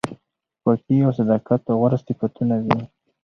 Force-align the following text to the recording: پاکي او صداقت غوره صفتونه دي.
پاکي 0.63 0.95
او 1.05 1.11
صداقت 1.19 1.61
غوره 1.79 1.97
صفتونه 2.05 2.55
دي. 2.65 2.79